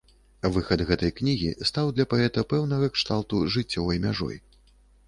[0.53, 4.37] Выхад гэтай кнігі стаў для паэта пэўнага кшталту жыццёвай мяжой.